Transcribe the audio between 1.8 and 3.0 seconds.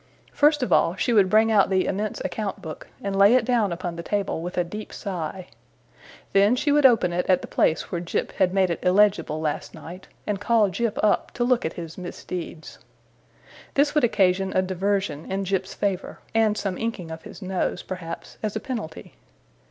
immense account book,